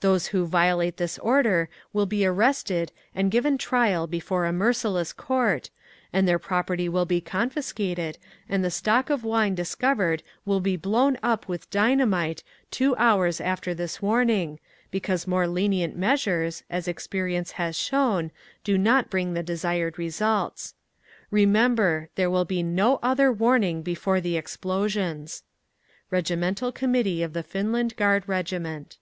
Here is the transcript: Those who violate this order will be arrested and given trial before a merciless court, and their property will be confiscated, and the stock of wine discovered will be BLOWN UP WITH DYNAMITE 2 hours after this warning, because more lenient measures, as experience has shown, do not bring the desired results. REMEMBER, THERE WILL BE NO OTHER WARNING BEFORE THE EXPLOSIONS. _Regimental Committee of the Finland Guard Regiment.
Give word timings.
Those 0.00 0.26
who 0.26 0.44
violate 0.44 0.98
this 0.98 1.16
order 1.20 1.70
will 1.94 2.04
be 2.04 2.26
arrested 2.26 2.92
and 3.14 3.30
given 3.30 3.56
trial 3.56 4.06
before 4.06 4.44
a 4.44 4.52
merciless 4.52 5.14
court, 5.14 5.70
and 6.12 6.28
their 6.28 6.38
property 6.38 6.90
will 6.90 7.06
be 7.06 7.22
confiscated, 7.22 8.18
and 8.46 8.62
the 8.62 8.70
stock 8.70 9.08
of 9.08 9.24
wine 9.24 9.54
discovered 9.54 10.22
will 10.44 10.60
be 10.60 10.76
BLOWN 10.76 11.16
UP 11.22 11.48
WITH 11.48 11.70
DYNAMITE 11.70 12.42
2 12.70 12.94
hours 12.96 13.40
after 13.40 13.72
this 13.72 14.02
warning, 14.02 14.60
because 14.90 15.26
more 15.26 15.46
lenient 15.46 15.96
measures, 15.96 16.64
as 16.68 16.86
experience 16.86 17.52
has 17.52 17.74
shown, 17.74 18.30
do 18.62 18.76
not 18.76 19.08
bring 19.08 19.32
the 19.32 19.42
desired 19.42 19.96
results. 19.98 20.74
REMEMBER, 21.30 22.10
THERE 22.14 22.28
WILL 22.30 22.44
BE 22.44 22.62
NO 22.62 22.98
OTHER 23.02 23.32
WARNING 23.32 23.80
BEFORE 23.80 24.20
THE 24.20 24.36
EXPLOSIONS. 24.36 25.44
_Regimental 26.12 26.74
Committee 26.74 27.22
of 27.22 27.32
the 27.32 27.42
Finland 27.42 27.96
Guard 27.96 28.24
Regiment. 28.26 28.98